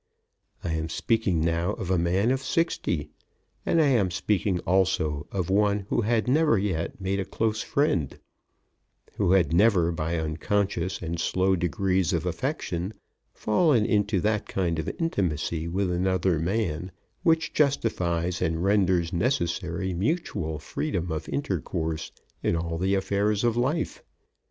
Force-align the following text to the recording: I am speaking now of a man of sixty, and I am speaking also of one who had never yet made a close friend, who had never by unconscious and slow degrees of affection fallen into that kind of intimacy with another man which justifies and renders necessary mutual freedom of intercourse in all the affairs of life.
I 0.63 0.71
am 0.73 0.89
speaking 0.89 1.41
now 1.41 1.73
of 1.73 1.91
a 1.91 1.97
man 1.99 2.31
of 2.31 2.41
sixty, 2.41 3.11
and 3.67 3.79
I 3.79 3.85
am 3.89 4.09
speaking 4.09 4.57
also 4.61 5.27
of 5.31 5.51
one 5.51 5.81
who 5.89 6.01
had 6.01 6.27
never 6.27 6.57
yet 6.57 6.99
made 6.99 7.19
a 7.19 7.23
close 7.23 7.61
friend, 7.61 8.17
who 9.17 9.33
had 9.33 9.53
never 9.53 9.91
by 9.91 10.17
unconscious 10.17 11.03
and 11.03 11.19
slow 11.19 11.55
degrees 11.55 12.13
of 12.13 12.25
affection 12.25 12.95
fallen 13.31 13.85
into 13.85 14.19
that 14.21 14.47
kind 14.47 14.79
of 14.79 14.89
intimacy 14.99 15.67
with 15.67 15.91
another 15.91 16.39
man 16.39 16.91
which 17.21 17.53
justifies 17.53 18.41
and 18.41 18.63
renders 18.63 19.13
necessary 19.13 19.93
mutual 19.93 20.57
freedom 20.57 21.11
of 21.11 21.29
intercourse 21.29 22.11
in 22.41 22.55
all 22.55 22.79
the 22.79 22.95
affairs 22.95 23.43
of 23.43 23.55
life. 23.55 24.01